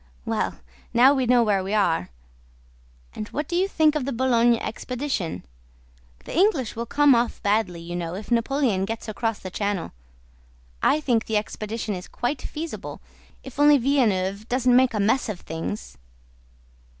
[0.25, 0.55] Well,
[0.95, 2.09] now we know where we are.
[3.13, 5.43] And what do you think of the Boulogne expedition?
[6.25, 9.91] The English will come off badly, you know, if Napoleon gets across the Channel.
[10.81, 12.99] I think the expedition is quite feasible.
[13.43, 15.99] If only Villeneuve doesn't make a mess of things!"